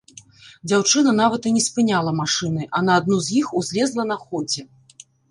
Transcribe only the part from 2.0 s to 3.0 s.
машыны, а на